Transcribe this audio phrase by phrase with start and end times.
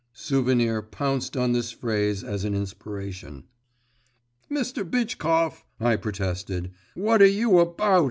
[0.13, 3.43] Souvenir pounced on this phrase as an inspiration.
[4.49, 4.83] 'Mr.
[4.83, 6.71] Bitchkov,' I protested.
[6.95, 7.99] 'What are you about?